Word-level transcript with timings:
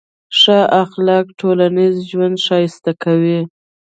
ښه 0.39 0.59
اخلاق 0.83 1.25
ټولنیز 1.39 1.95
ژوند 2.09 2.35
ښایسته 2.45 2.91
کوي. 3.03 3.39